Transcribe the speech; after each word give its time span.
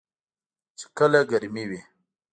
چې 0.77 0.85
کله 0.97 1.19
ګرمې 1.29 1.63
وي. 1.69 1.81